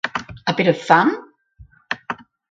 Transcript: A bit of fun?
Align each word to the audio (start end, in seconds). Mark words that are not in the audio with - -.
A 0.47 0.53
bit 0.55 0.65
of 0.67 0.79
fun? 0.81 1.15